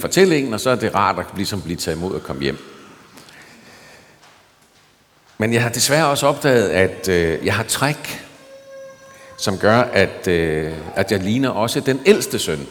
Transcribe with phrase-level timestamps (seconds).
[0.00, 2.58] fortællingen, og så er det rart at ligesom blive taget imod og komme hjem.
[5.38, 8.24] Men jeg har desværre også opdaget, at øh, jeg har træk,
[9.38, 12.66] som gør, at, øh, at jeg ligner også den ældste søn.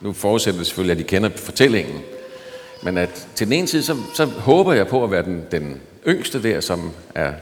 [0.00, 2.00] Nu forudsætter jeg selvfølgelig, at de kender fortællingen.
[2.82, 5.80] Men at til den ene side, så, så håber jeg på at være den, den
[6.06, 7.32] yngste der, som er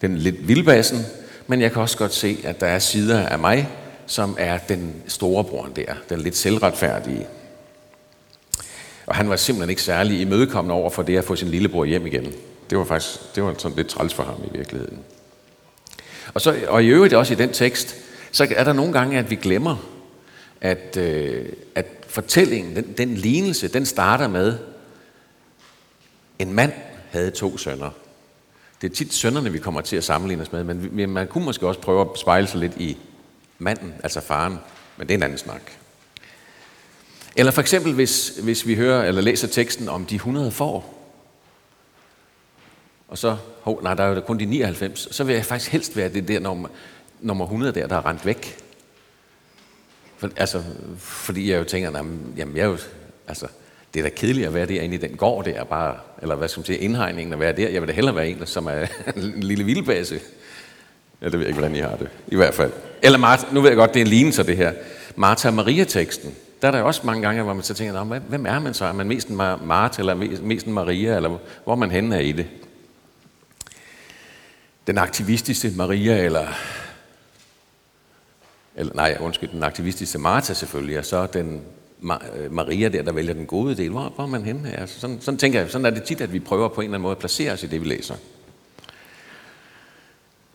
[0.00, 0.98] den lidt vildbassen.
[1.46, 3.68] Men jeg kan også godt se, at der er sider af mig,
[4.06, 7.26] som er den store der, den lidt selvretfærdige.
[9.06, 12.06] Og han var simpelthen ikke særlig imødekommende over for det at få sin lillebror hjem
[12.06, 12.32] igen.
[12.70, 14.98] Det var faktisk det var sådan lidt træls for ham i virkeligheden.
[16.34, 17.96] Og, så, og i øvrigt også i den tekst,
[18.32, 19.76] så er der nogle gange, at vi glemmer,
[20.60, 24.58] at, øh, at fortællingen, den, den lignelse, den starter med,
[26.38, 26.72] en mand
[27.10, 27.90] havde to sønner.
[28.80, 31.66] Det er tit sønnerne, vi kommer til at sammenligne os med, men man kunne måske
[31.66, 32.96] også prøve at spejle sig lidt i
[33.58, 34.58] manden, altså faren,
[34.96, 35.62] men det er en anden snak.
[37.36, 40.98] Eller for eksempel, hvis, hvis vi hører eller læser teksten om de 100 får,
[43.08, 45.96] og så, hov, nej, der er jo kun de 99, så vil jeg faktisk helst
[45.96, 46.68] være det der nummer,
[47.20, 48.58] nummer 100 der, der er rent væk.
[50.16, 50.62] For, altså,
[50.98, 51.90] fordi jeg jo tænker,
[52.36, 52.78] jamen, jeg er jo,
[53.28, 53.46] altså,
[53.94, 56.60] det er da kedeligt at være derinde i den gård der, bare, eller hvad skal
[56.60, 57.68] man sige, indhegningen at være der.
[57.68, 58.86] Jeg vil da hellere være en, som er
[59.16, 60.20] en lille vildbase.
[61.20, 62.08] Ja, det ved jeg ikke, hvordan I har det.
[62.28, 62.72] I hvert fald.
[63.02, 64.72] Eller Martha, nu ved jeg godt, det er en lignelse det her.
[65.16, 66.34] Martha Maria-teksten.
[66.62, 68.84] Der er der også mange gange, hvor man så tænker, hvem er man så?
[68.84, 72.32] Er man mest en Martha, eller mest en Maria, eller hvor man henne er i
[72.32, 72.46] det?
[74.86, 76.46] Den aktivistiske Maria, eller,
[78.76, 81.62] eller nej, undskyld, den aktivistiske Martha selvfølgelig, og så den
[82.02, 83.90] øh, Maria der, der vælger den gode del.
[83.90, 84.80] Hvor, hvor er man henne?
[84.80, 86.94] Altså, sådan, sådan tænker jeg, sådan er det tit, at vi prøver på en eller
[86.94, 88.14] anden måde at placere os i det, vi læser.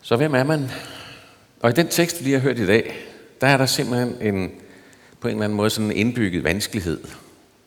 [0.02, 0.70] Så hvem er man?
[1.60, 2.96] Og i den tekst, vi lige har hørt i dag,
[3.42, 4.52] der er der simpelthen en,
[5.20, 7.00] på en eller anden måde sådan en indbygget vanskelighed.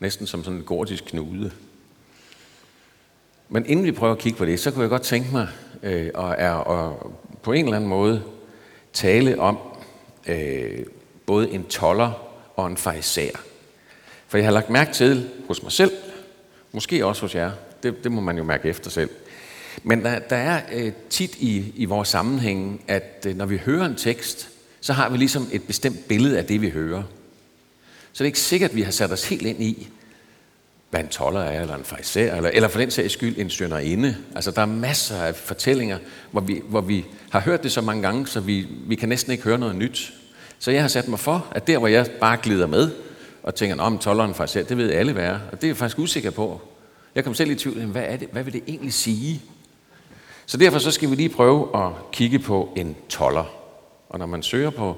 [0.00, 1.50] Næsten som sådan en gordisk knude.
[3.48, 5.48] Men inden vi prøver at kigge på det, så kunne jeg godt tænke mig
[5.82, 7.12] øh, og, er, og
[7.42, 8.22] på en eller anden måde
[8.92, 9.58] tale om
[10.26, 10.78] øh,
[11.26, 12.12] både en toller
[12.56, 13.38] og en fariser.
[14.28, 15.90] For jeg har lagt mærke til hos mig selv,
[16.72, 17.50] måske også hos jer,
[17.82, 19.10] det, det må man jo mærke efter selv,
[19.82, 23.86] men der, der er øh, tit i, i vores sammenhæng, at øh, når vi hører
[23.86, 24.48] en tekst,
[24.80, 27.02] så har vi ligesom et bestemt billede af det, vi hører.
[28.12, 29.88] Så det er ikke sikkert, at vi har sat os helt ind i,
[30.90, 34.16] hvad en toller er, eller en fejser, eller, eller for den sags skyld en sønderinde.
[34.34, 35.98] Altså, der er masser af fortællinger,
[36.30, 39.32] hvor vi, hvor vi har hørt det så mange gange, så vi, vi kan næsten
[39.32, 40.12] ikke høre noget nyt.
[40.58, 42.90] Så jeg har sat mig for, at der, hvor jeg bare glider med,
[43.42, 45.40] og tænker, om tolleren fariser, det ved alle være.
[45.52, 46.60] Og det er jeg faktisk usikker på.
[47.14, 49.42] Jeg kom selv i tvivl, hvad, er det, hvad vil det egentlig sige?
[50.46, 53.44] Så derfor så skal vi lige prøve at kigge på en toller.
[54.08, 54.96] Og når man søger på,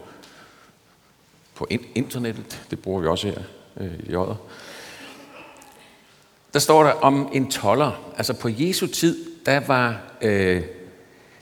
[1.63, 3.39] på internettet, det bruger vi også her
[3.81, 4.37] øh, i året,
[6.53, 8.13] der står der om en toller.
[8.17, 10.63] Altså på Jesu tid, der var øh,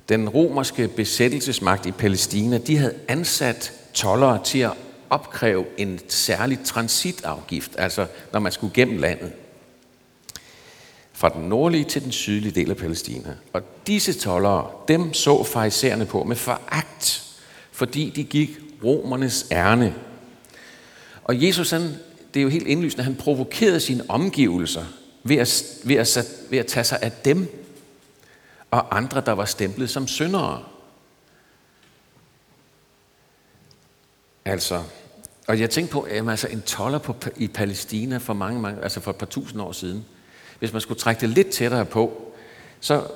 [0.08, 4.72] den romerske besættelsesmagt i Palæstina, de havde ansat tollere til at
[5.10, 9.32] opkræve en særlig transitafgift, altså når man skulle gennem landet
[11.12, 13.34] fra den nordlige til den sydlige del af Palæstina.
[13.52, 17.26] Og disse tollere, dem så farisæerne på med foragt,
[17.72, 18.50] fordi de gik
[18.84, 19.94] romernes ærne.
[21.30, 21.82] Og Jesus, han,
[22.34, 24.84] det er jo helt indlysende, han provokerede sine omgivelser
[25.22, 27.48] ved at, ved, at, ved at tage sig af dem
[28.70, 30.64] og andre, der var stemplet som syndere.
[34.44, 34.82] Altså,
[35.46, 39.00] og jeg tænkte på, at altså en toller på, i Palæstina for mange, mange, altså
[39.00, 40.04] for et par tusind år siden,
[40.58, 42.32] hvis man skulle trække det lidt tættere på,
[42.80, 43.06] så,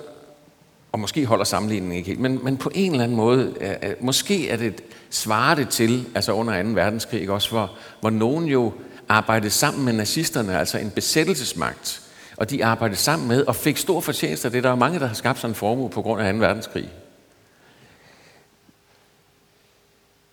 [0.95, 4.49] og måske holder sammenligningen ikke helt, men, men på en eller anden måde, er, måske
[4.49, 6.69] er det, svarer det til, altså under 2.
[6.69, 8.73] verdenskrig også, hvor, hvor nogen jo
[9.09, 12.03] arbejdede sammen med nazisterne, altså en besættelsesmagt,
[12.37, 14.65] og de arbejdede sammen med og fik stor fortjeneste af det.
[14.65, 16.39] Der er mange, der har skabt sådan en formue på grund af 2.
[16.39, 16.89] verdenskrig.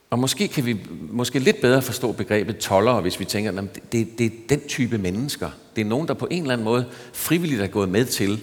[0.09, 0.79] Og måske kan vi
[1.11, 4.97] måske lidt bedre forstå begrebet toller, hvis vi tænker, at det, det er den type
[4.97, 5.50] mennesker.
[5.75, 8.41] Det er nogen, der på en eller anden måde frivilligt er gået med til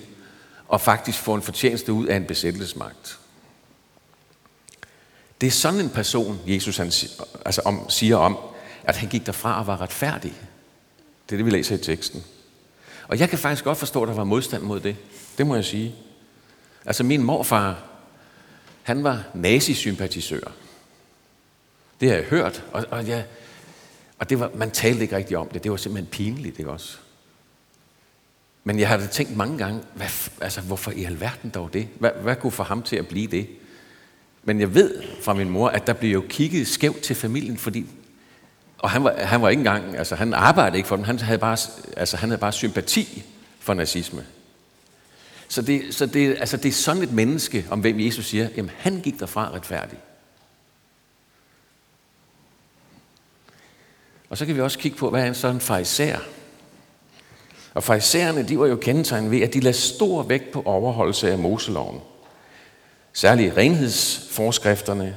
[0.69, 3.19] og faktisk få en fortjeneste ud af en besættelsesmagt.
[5.41, 6.93] Det er sådan en person, Jesus han,
[7.44, 8.38] altså om, siger om,
[8.85, 10.32] at han gik derfra og var retfærdig.
[11.26, 12.25] Det er det, vi læser i teksten.
[13.09, 14.97] Og jeg kan faktisk godt forstå, at der var modstand mod det.
[15.38, 15.94] Det må jeg sige.
[16.85, 17.82] Altså min morfar,
[18.82, 20.53] han var nazisympatisør.
[22.00, 23.25] Det har jeg hørt, og, og, jeg,
[24.19, 25.65] og det var, man talte ikke rigtig om det.
[25.65, 26.99] Det var simpelthen pinligt, ikke også?
[28.69, 30.06] Men jeg har da tænkt mange gange, hvad,
[30.41, 31.88] altså, hvorfor i alverden dog det?
[31.99, 33.47] Hvad, hvad kunne få ham til at blive det?
[34.44, 37.87] Men jeg ved fra min mor, at der blev jo kigget skævt til familien, fordi
[38.79, 41.38] Og han var, han var ikke engang, altså han arbejdede ikke for dem, han havde
[41.38, 41.56] bare,
[41.97, 43.25] altså, han havde bare sympati
[43.61, 44.26] for nazisme.
[45.49, 48.70] Så, det, så det, altså det er sådan et menneske, om hvem Jesus siger, jamen
[48.79, 49.99] han gik derfra retfærdig.
[54.31, 56.19] Og så kan vi også kigge på, hvad er en sådan fariser?
[57.75, 61.38] Og farisæerne, de var jo kendetegnet ved, at de lagde stor vægt på overholdelse af
[61.38, 62.00] Moseloven.
[63.12, 65.17] Særligt renhedsforskrifterne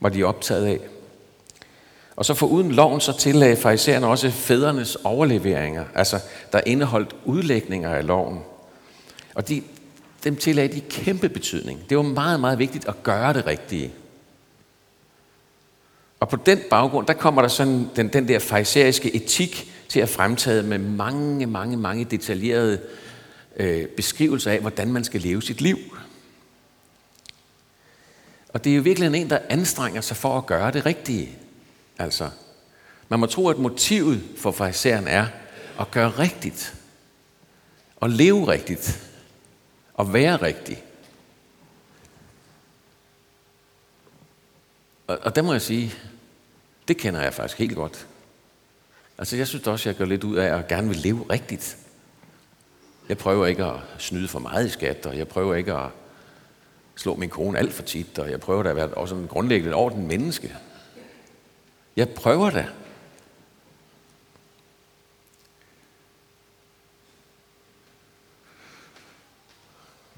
[0.00, 0.78] var de optaget af.
[2.16, 6.20] Og så for uden loven, så tillagde farisæerne også fædrenes overleveringer, altså
[6.52, 8.40] der indeholdt udlægninger af loven.
[9.34, 9.62] Og de,
[10.24, 11.80] dem tillagde de kæmpe betydning.
[11.88, 13.92] Det var meget, meget vigtigt at gøre det rigtige.
[16.20, 20.08] Og på den baggrund, der kommer der sådan den, den der farisæiske etik til at
[20.08, 22.80] fremtage med mange, mange, mange detaljerede
[23.56, 25.78] øh, beskrivelser af, hvordan man skal leve sit liv.
[28.48, 31.38] Og det er jo virkelig en, der anstrenger sig for at gøre det rigtige.
[31.98, 32.30] Altså,
[33.08, 35.26] man må tro, at motivet for farisæeren er
[35.80, 36.74] at gøre rigtigt.
[37.96, 39.10] Og leve rigtigt.
[39.94, 40.84] Og være rigtig.
[45.06, 45.94] Og, og der må jeg sige,
[46.88, 48.06] det kender jeg faktisk helt godt.
[49.18, 51.76] Altså jeg synes også, jeg gør lidt ud af at gerne vil leve rigtigt.
[53.08, 55.90] Jeg prøver ikke at snyde for meget i skat, og jeg prøver ikke at
[56.96, 59.74] slå min kone alt for tit, og jeg prøver da at være også en grundlæggende
[59.74, 60.56] orden menneske.
[61.96, 62.66] Jeg prøver da.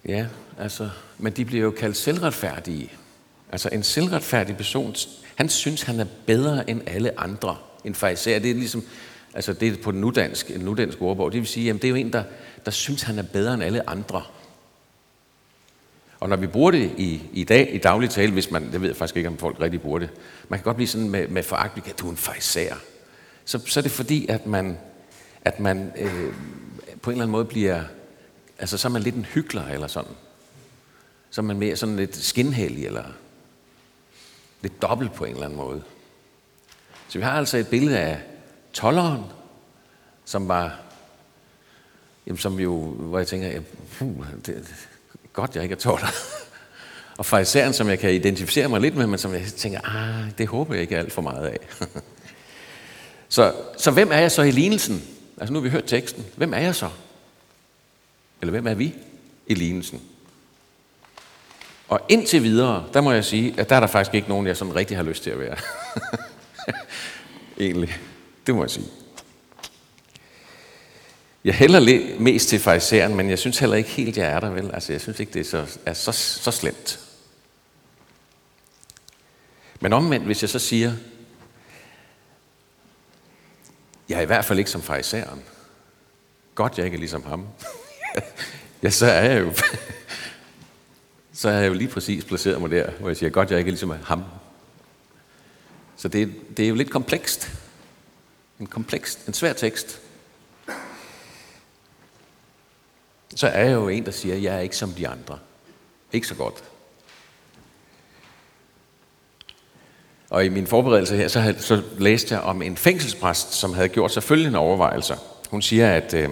[0.05, 0.27] Ja,
[0.59, 2.93] altså, men de bliver jo kaldt selvretfærdige.
[3.53, 4.95] Altså en selvretfærdig person,
[5.35, 7.57] han synes, han er bedre end alle andre.
[7.85, 8.83] En farisæer, det er ligesom,
[9.35, 11.33] altså det er på den nudansk, en nudansk ordbog.
[11.33, 12.25] Det vil sige, jamen det er jo en, der,
[12.65, 14.23] der synes, han er bedre end alle andre.
[16.21, 18.89] Og når vi bruger det i, i dag, i daglig tale, hvis man, det ved
[18.89, 20.11] jeg faktisk ikke, om folk rigtig bruger det,
[20.49, 22.77] man kan godt blive sådan med, med foragt, at du er en farisæer.
[23.45, 24.79] Så, så er det fordi, at man,
[25.45, 26.35] at man øh,
[27.03, 27.83] på en eller anden måde bliver,
[28.59, 30.13] altså så er man lidt en hyggelig eller sådan.
[31.31, 33.05] Så er man mere sådan lidt skinhellig, eller
[34.63, 35.83] lidt dobbelt på en eller anden måde.
[37.11, 38.19] Så vi har altså et billede af
[38.73, 39.25] tolleren,
[40.25, 40.81] som var,
[42.27, 43.61] jamen, som jo, hvor jeg tænker, ja,
[43.99, 44.75] puh, det,
[45.33, 46.09] godt, jeg ikke er toller.
[47.19, 50.47] Og farisæren, som jeg kan identificere mig lidt med, men som jeg tænker, ah, det
[50.47, 51.59] håber jeg ikke alt for meget af.
[53.29, 55.05] så, så hvem er jeg så i lignelsen?
[55.39, 56.27] Altså nu har vi hørt teksten.
[56.37, 56.89] Hvem er jeg så?
[58.41, 58.95] Eller hvem er vi
[59.47, 60.03] i lignelsen?
[61.89, 64.57] Og indtil videre, der må jeg sige, at der er der faktisk ikke nogen, jeg
[64.57, 65.57] sådan rigtig har lyst til at være.
[67.61, 67.99] Egentlig.
[68.47, 68.87] Det må jeg sige.
[71.45, 74.51] Jeg hælder lidt mest til fariseren, men jeg synes heller ikke helt, jeg er der
[74.51, 74.71] vel.
[74.75, 77.01] Altså, jeg synes ikke, det er så, er så, så slemt.
[79.81, 80.93] Men omvendt, hvis jeg så siger,
[84.09, 85.43] jeg er i hvert fald ikke som fariseren.
[86.55, 87.47] Godt, jeg ikke er ligesom ham.
[88.83, 89.53] ja, så er jeg jo
[91.41, 93.69] så er jeg jo lige præcis placeret mig der, hvor jeg siger, godt, jeg ikke
[93.69, 94.25] er ligesom ham.
[96.01, 97.51] Så det, det er jo lidt komplekst.
[98.61, 100.01] En kompleks, en svær tekst.
[103.35, 105.39] Så er jeg jo en, der siger, jeg er ikke som de andre.
[106.13, 106.65] Ikke så godt.
[110.31, 113.89] Og i min forberedelse her, så, havde, så læste jeg om en fængselspræst, som havde
[113.89, 115.17] gjort sig følgende overvejelser.
[115.51, 116.31] Hun siger, at, øh,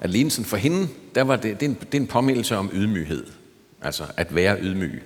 [0.00, 2.70] at lignelsen for hende, der var det, det, er en, det er en påmindelse om
[2.72, 3.26] ydmyghed.
[3.82, 5.02] Altså at være ydmyg.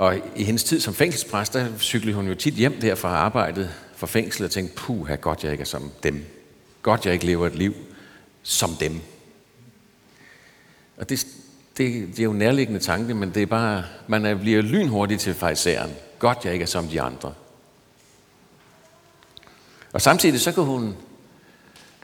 [0.00, 3.70] Og i hendes tid som fængselspræst, der cyklede hun jo tit hjem der fra arbejdet
[3.94, 6.24] for fængslet og tænkte, puh, her godt jeg ikke er som dem.
[6.82, 7.74] Godt jeg ikke lever et liv
[8.42, 9.00] som dem.
[10.96, 11.26] Og det,
[11.76, 15.18] det, det er jo en nærliggende tanke, men det er bare, man er, bliver lynhurtig
[15.18, 15.90] til fejseren.
[16.18, 17.34] Godt jeg ikke er som de andre.
[19.92, 20.96] Og samtidig så kunne hun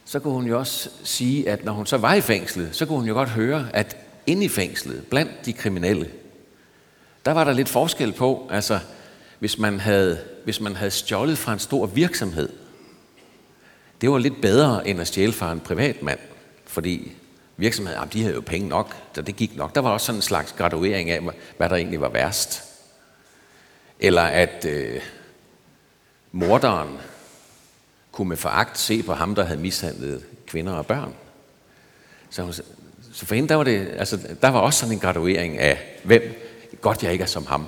[0.05, 2.99] så kunne hun jo også sige, at når hun så var i fængslet, så kunne
[2.99, 6.11] hun jo godt høre, at inde i fængslet, blandt de kriminelle,
[7.27, 8.81] der var der lidt forskel på, altså
[9.39, 12.49] hvis man havde, hvis man havde stjålet fra en stor virksomhed,
[14.01, 16.19] det var lidt bedre end at stjæle fra en privatmand,
[16.67, 17.13] fordi
[17.57, 19.75] virksomheden, de havde jo penge nok, så det gik nok.
[19.75, 21.21] Der var også sådan en slags graduering af,
[21.57, 22.63] hvad der egentlig var værst.
[24.01, 25.01] Eller at øh,
[26.33, 26.99] morderen
[28.13, 31.15] kunne med foragt se på ham, der havde mishandlet kvinder og børn.
[32.31, 32.63] Så
[33.13, 36.46] så for hende, der var, det, altså, der var også sådan en graduering af, hvem,
[36.81, 37.67] godt jeg ikke er som ham.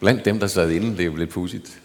[0.00, 1.80] Blandt dem, der sad inde, det er jo lidt pudsigt.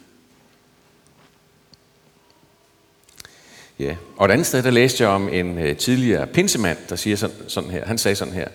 [3.79, 3.95] Ja.
[4.17, 7.49] Og et andet sted, der læste jeg om en øh, tidligere pinsemand, der siger sådan,
[7.49, 7.85] sådan her.
[7.85, 8.47] Han sagde sådan her.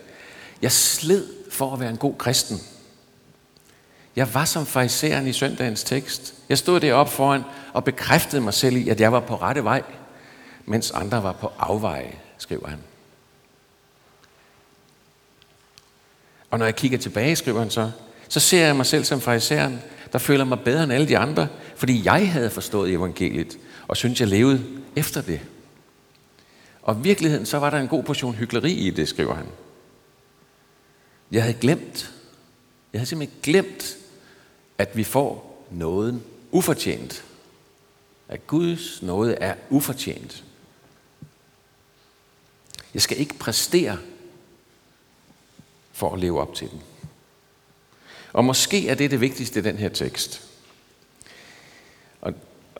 [0.62, 2.61] Jeg sled for at være en god kristen.
[4.16, 6.35] Jeg var som fariseren i søndagens tekst.
[6.49, 7.42] Jeg stod deroppe foran
[7.73, 9.82] og bekræftede mig selv i, at jeg var på rette vej,
[10.64, 12.78] mens andre var på afveje, skriver han.
[16.50, 17.90] Og når jeg kigger tilbage, skriver han så,
[18.28, 21.49] så ser jeg mig selv som fariseren, der føler mig bedre end alle de andre,
[21.76, 24.64] fordi jeg havde forstået evangeliet, og synes jeg levede
[24.97, 25.40] efter det.
[26.83, 29.47] Og i virkeligheden, så var der en god portion hyggeleri i det, skriver han.
[31.33, 32.12] Jeg havde glemt,
[32.93, 33.97] jeg havde simpelthen glemt,
[34.78, 37.25] at vi får nåden ufortjent.
[38.28, 40.45] At Guds nåde er ufortjent.
[42.95, 43.99] Jeg skal ikke præstere
[45.99, 46.83] for at leve op til den.
[48.33, 50.43] Og måske er det det vigtigste i den her tekst.
[52.21, 52.35] Og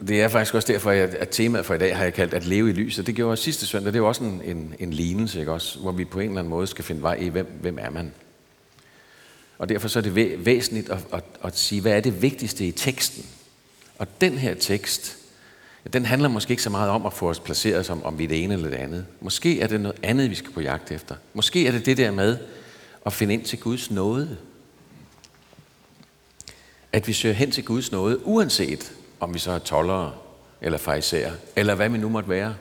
[0.08, 2.70] det er faktisk også derfor, at temaet for i dag har jeg kaldt at leve
[2.70, 3.06] i lyset.
[3.06, 3.92] Det gjorde jeg sidste søndag.
[3.92, 5.78] Det er jo også en, en, en lignelse, ikke også?
[5.78, 8.12] hvor vi på en eller anden måde skal finde vej i, hvem, hvem er man.
[9.58, 12.72] Og derfor så er det væsentligt at, at, at sige, hvad er det vigtigste i
[12.72, 13.26] teksten?
[13.98, 15.16] Og den her tekst,
[15.92, 18.28] den handler måske ikke så meget om at få os placeret som om vi er
[18.28, 19.06] det ene eller det andet.
[19.20, 21.14] Måske er det noget andet, vi skal på jagt efter.
[21.34, 22.38] Måske er det det der med
[23.08, 24.38] at finde ind til Guds nåde.
[26.92, 30.14] At vi søger hen til Guds nåde, uanset om vi så er tollere
[30.60, 32.56] eller fejser, eller hvad vi nu måtte være.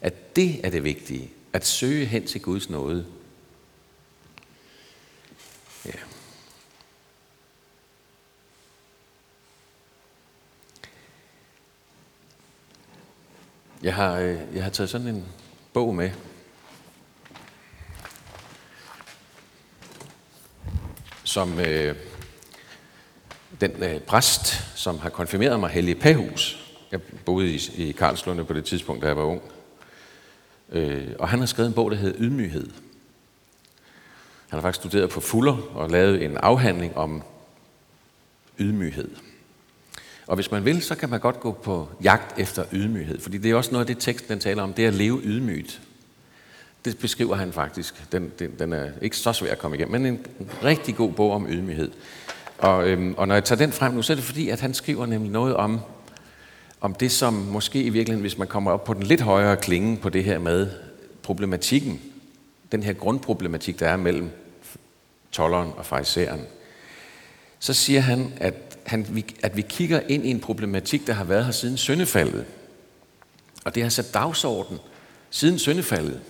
[0.00, 1.30] At det er det vigtige.
[1.52, 3.06] At søge hen til Guds nåde.
[5.86, 5.90] Ja.
[13.82, 15.24] Jeg har, øh, jeg har taget sådan en
[15.72, 16.10] bog med.
[21.24, 21.96] Som øh,
[23.60, 26.64] den øh, præst, som har konfirmeret mig, Helge Pahus.
[26.92, 29.42] Jeg boede i, i Karlslunde på det tidspunkt, da jeg var ung.
[30.72, 32.70] Øh, og han har skrevet en bog, der hedder Ydmyghed.
[34.48, 37.22] Han har faktisk studeret på Fuller og lavet en afhandling om
[38.58, 39.10] ydmyghed.
[40.26, 43.50] Og hvis man vil, så kan man godt gå på jagt efter ydmyghed, fordi det
[43.50, 45.80] er også noget af det tekst, den taler om, det er at leve ydmygt.
[46.84, 48.12] Det beskriver han faktisk.
[48.12, 50.26] Den, den, den er ikke så svær at komme igennem, men en
[50.64, 51.90] rigtig god bog om ydmyghed.
[52.58, 54.74] Og, øhm, og når jeg tager den frem nu, så er det fordi, at han
[54.74, 55.80] skriver nemlig noget om,
[56.80, 59.96] om det, som måske i virkeligheden, hvis man kommer op på den lidt højere klinge
[59.96, 60.70] på det her med
[61.22, 62.00] problematikken,
[62.72, 64.30] den her grundproblematik, der er mellem
[65.32, 66.40] tolleren og fariseren,
[67.58, 71.44] så siger han, at, han, at vi kigger ind i en problematik, der har været
[71.44, 72.44] her siden syndefaldet.
[73.64, 74.80] Og det har sat dagsordenen
[75.30, 76.20] siden syndefaldet.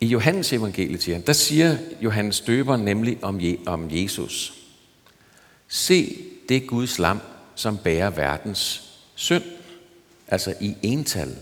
[0.00, 4.54] I Johannes evangeliet, siger han, der siger Johannes døber nemlig om, om Jesus.
[5.68, 6.16] Se
[6.48, 7.20] det Guds lam,
[7.54, 9.42] som bærer verdens synd,
[10.28, 11.36] altså i ental.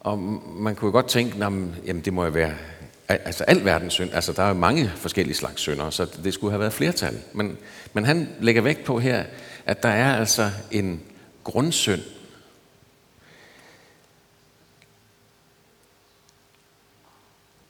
[0.00, 0.18] Og
[0.58, 1.38] man kunne godt tænke,
[1.86, 2.54] jamen det må jo være
[3.08, 4.10] altså al verdens synd.
[4.12, 7.18] Altså der er jo mange forskellige slags synder, så det skulle have været flertal.
[7.32, 7.58] Men,
[7.92, 9.24] men han lægger vægt på her,
[9.66, 11.00] at der er altså en
[11.44, 12.02] grundsynd,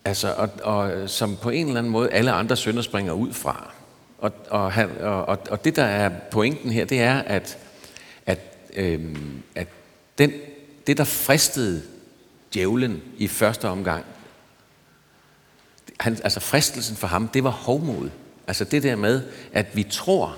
[0.05, 3.33] Altså, og, og, øh, som på en eller anden måde alle andre sønder springer ud
[3.33, 3.71] fra.
[4.19, 7.59] Og, og, han, og, og det, der er pointen her, det er, at,
[8.27, 8.39] at,
[8.77, 9.69] øhm, at
[10.19, 10.33] den,
[10.87, 11.83] det, der fristede
[12.55, 14.05] djævlen i første omgang,
[16.01, 18.11] han, altså fristelsen for ham, det var hovmod.
[18.47, 20.37] Altså det der med, at vi tror,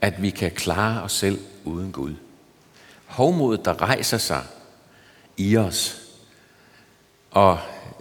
[0.00, 2.14] at vi kan klare os selv uden Gud.
[3.06, 4.42] Hovmodet, der rejser sig
[5.36, 6.00] i os,
[7.30, 7.58] og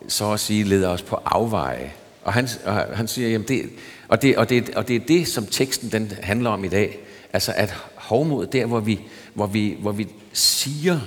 [0.08, 1.94] så at sige leder os på afveje.
[2.24, 3.70] Og han, og han siger, jamen det,
[4.08, 7.00] og, det, og, det, og det er det, som teksten den handler om i dag.
[7.34, 9.00] Altså at hovmod, der hvor vi,
[9.34, 11.00] hvor vi, hvor vi siger,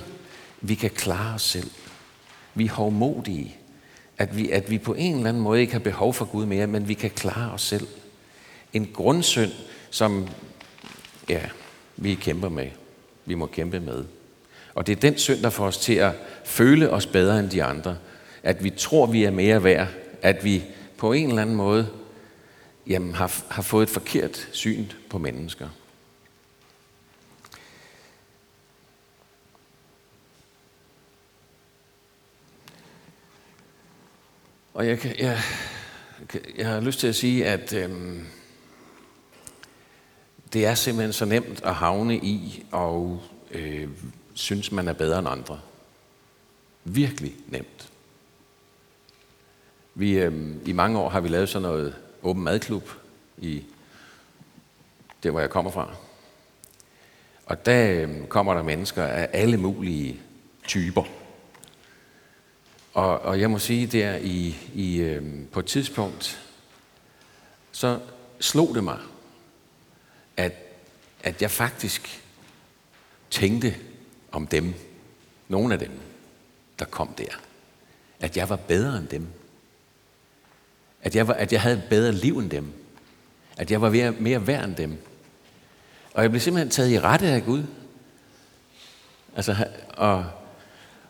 [0.61, 1.69] vi kan klare os selv.
[2.55, 3.55] Vi er hovmodige.
[4.17, 6.67] At vi, at vi på en eller anden måde ikke har behov for Gud mere,
[6.67, 7.87] men vi kan klare os selv.
[8.73, 9.51] En grundsynd,
[9.89, 10.27] som
[11.29, 11.41] ja,
[11.97, 12.67] vi kæmper med.
[13.25, 14.03] Vi må kæmpe med.
[14.75, 16.11] Og det er den synd, der får os til at
[16.45, 17.97] føle os bedre end de andre
[18.43, 19.87] at vi tror, vi er mere værd,
[20.21, 20.63] at vi
[20.97, 21.89] på en eller anden måde
[22.87, 25.69] jamen, har, har fået et forkert syn på mennesker.
[34.73, 35.39] Og jeg, kan, jeg,
[36.57, 38.27] jeg har lyst til at sige, at øhm,
[40.53, 43.21] det er simpelthen så nemt at havne i og
[43.51, 43.89] øh,
[44.33, 45.59] synes, man er bedre end andre.
[46.83, 47.90] Virkelig nemt.
[49.95, 52.89] Vi, øh, I mange år har vi lavet sådan noget åben madklub
[53.37, 53.63] i
[55.23, 55.95] det, hvor jeg kommer fra.
[57.45, 60.21] Og der øh, kommer der mennesker af alle mulige
[60.67, 61.03] typer.
[62.93, 66.41] Og, og jeg må sige, der i, i, øh, på et tidspunkt,
[67.71, 67.99] så
[68.39, 68.99] slog det mig,
[70.37, 70.53] at,
[71.23, 72.23] at jeg faktisk
[73.29, 73.75] tænkte
[74.31, 74.73] om dem,
[75.47, 75.91] nogle af dem,
[76.79, 77.39] der kom der,
[78.19, 79.27] at jeg var bedre end dem.
[81.03, 82.73] At jeg, var, at jeg havde et bedre liv end dem.
[83.57, 84.97] At jeg var mere, mere værd end dem.
[86.13, 87.63] Og jeg blev simpelthen taget i rette af Gud.
[89.35, 90.25] Altså, og,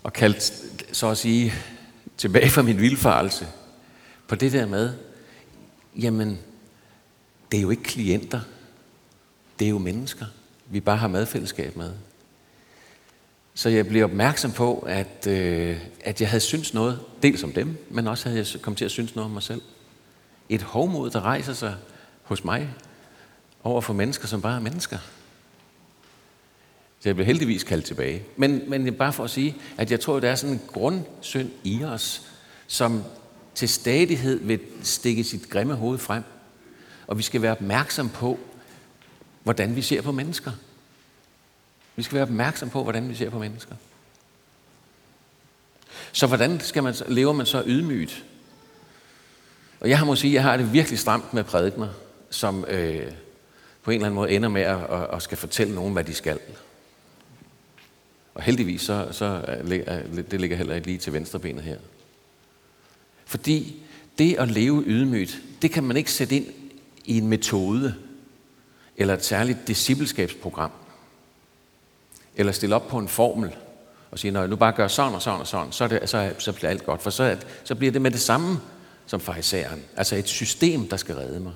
[0.03, 1.53] og kaldt, så at sige,
[2.17, 3.47] tilbage fra min vildfarelse
[4.27, 4.93] på det der med,
[5.95, 6.39] jamen,
[7.51, 8.41] det er jo ikke klienter.
[9.59, 10.25] Det er jo mennesker,
[10.65, 11.91] vi bare har madfællesskab med.
[13.53, 17.77] Så jeg blev opmærksom på, at, øh, at jeg havde syntes noget, dels om dem,
[17.89, 19.61] men også havde jeg kommet til at synes noget om mig selv.
[20.51, 21.75] Et hovmod, der rejser sig
[22.23, 22.73] hos mig
[23.63, 24.97] over for mennesker, som bare er mennesker.
[26.99, 28.23] Så jeg blev heldigvis kaldt tilbage.
[28.37, 31.51] Men, men bare for at sige, at jeg tror, at der er sådan en grundsynd
[31.63, 32.21] i os,
[32.67, 33.03] som
[33.55, 36.23] til stadighed vil stikke sit grimme hoved frem.
[37.07, 38.39] Og vi skal være opmærksom på,
[39.43, 40.51] hvordan vi ser på mennesker.
[41.95, 43.75] Vi skal være opmærksom på, hvordan vi ser på mennesker.
[46.11, 48.25] Så hvordan skal man, lever man så ydmygt?
[49.81, 51.87] Og jeg må sige, at jeg har det virkelig stramt med prædikner,
[52.29, 53.11] som øh,
[53.83, 56.13] på en eller anden måde ender med at, at, at skal fortælle nogen, hvad de
[56.13, 56.39] skal.
[58.33, 61.77] Og heldigvis, så, så øh, øh, det ligger heller ikke lige til venstre benet her.
[63.25, 63.83] Fordi
[64.17, 66.45] det at leve ydmygt, det kan man ikke sætte ind
[67.05, 67.95] i en metode,
[68.97, 70.71] eller et særligt discipleskabsprogram,
[72.35, 73.55] eller stille op på en formel,
[74.11, 76.33] og sige, når jeg nu bare gør sådan og sådan og sådan, så, det, så,
[76.37, 77.01] så bliver alt godt.
[77.01, 78.59] For så, så bliver det med det samme
[79.05, 79.83] som farisæeren.
[79.97, 81.53] Altså et system, der skal redde mig.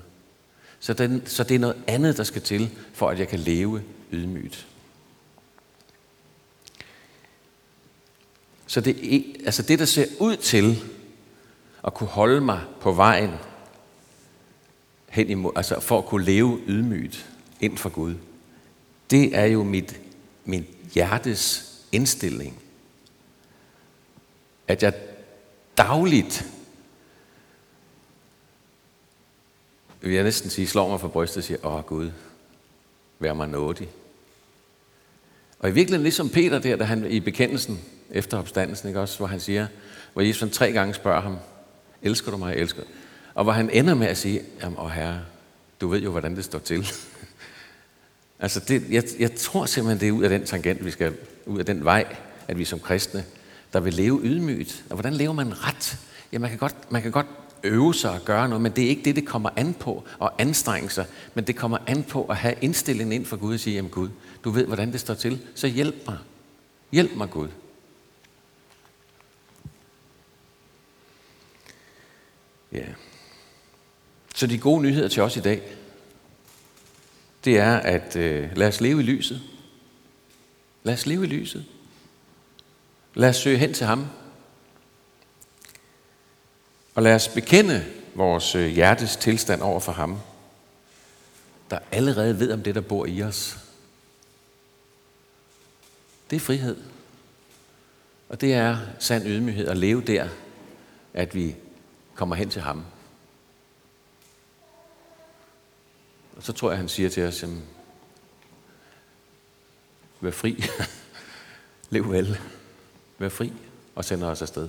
[0.80, 3.82] Så, den, så det er noget andet, der skal til, for at jeg kan leve
[4.12, 4.66] ydmygt.
[8.66, 8.96] Så det,
[9.44, 10.82] altså det, der ser ud til
[11.84, 13.30] at kunne holde mig på vejen
[15.08, 17.26] hen imod, altså for at kunne leve ydmygt
[17.60, 18.14] ind for Gud,
[19.10, 20.00] det er jo mit,
[20.44, 22.62] min hjertes indstilling.
[24.68, 24.94] At jeg
[25.78, 26.46] dagligt,
[30.08, 32.10] vil jeg næsten sige, slår mig for brystet og siger, åh Gud,
[33.18, 33.88] vær mig nådig.
[35.58, 39.26] Og i virkeligheden ligesom Peter der, da han i bekendelsen efter opstandelsen, ikke også, hvor
[39.26, 39.66] han siger,
[40.12, 41.36] hvor Jesus tre gange spørger ham,
[42.02, 42.82] elsker du mig, jeg elsker
[43.34, 45.20] Og hvor han ender med at sige, jamen, åh herre,
[45.80, 46.86] du ved jo, hvordan det står til.
[48.40, 51.14] altså, det, jeg, jeg tror simpelthen, det er ud af den tangent, vi skal
[51.46, 52.16] ud af den vej,
[52.48, 53.24] at vi som kristne,
[53.72, 54.84] der vil leve ydmygt.
[54.90, 55.98] Og hvordan lever man ret?
[56.32, 57.26] Ja, man kan godt, man kan godt
[57.64, 60.30] øve sig og gøre noget, men det er ikke det, det kommer an på at
[60.38, 63.76] anstrenge sig, men det kommer an på at have indstillingen ind for Gud og sige,
[63.76, 64.08] jamen Gud,
[64.44, 66.18] du ved, hvordan det står til, så hjælp mig.
[66.92, 67.48] Hjælp mig, Gud.
[72.72, 72.86] Ja.
[74.34, 75.62] Så de gode nyheder til os i dag,
[77.44, 79.42] det er, at øh, lad os leve i lyset.
[80.82, 81.64] Lad os leve i lyset.
[83.14, 84.06] Lad os søge hen til ham.
[86.96, 90.18] Og lad os bekende vores øh, hjertes tilstand over for ham,
[91.70, 93.58] der allerede ved om det, der bor i os.
[96.30, 96.76] Det er frihed.
[98.28, 100.28] Og det er sand ydmyghed at leve der,
[101.14, 101.56] at vi
[102.14, 102.84] kommer hen til ham.
[106.36, 107.64] Og så tror jeg, han siger til os, jamen,
[110.20, 110.64] vær fri,
[111.90, 112.38] lev vel,
[113.18, 113.52] vær fri,
[113.94, 114.68] og sender os afsted.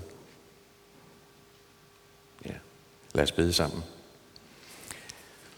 [2.46, 2.54] Ja,
[3.18, 3.97] lad os bede sammen.